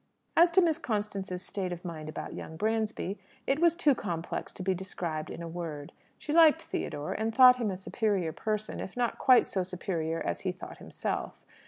As 0.35 0.49
to 0.53 0.61
Miss 0.61 0.79
Constance's 0.79 1.43
state 1.43 1.71
of 1.71 1.85
mind 1.85 2.09
about 2.09 2.33
young 2.33 2.57
Bransby, 2.57 3.19
it 3.45 3.59
was 3.59 3.75
too 3.75 3.93
complex 3.93 4.51
to 4.53 4.63
be 4.63 4.73
described 4.73 5.29
in 5.29 5.43
a 5.43 5.47
word. 5.47 5.91
She 6.17 6.33
liked 6.33 6.59
Theodore, 6.63 7.13
and 7.13 7.35
thought 7.35 7.57
him 7.57 7.69
a 7.69 7.77
superior 7.77 8.33
person; 8.33 8.79
if 8.79 8.97
not 8.97 9.19
quite 9.19 9.45
so 9.45 9.61
superior 9.61 10.19
as 10.25 10.39
he 10.39 10.51
thought 10.51 10.79
himself. 10.79 11.33